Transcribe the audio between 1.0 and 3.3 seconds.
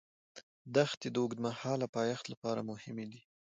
د اوږدمهاله پایښت لپاره مهمې دي.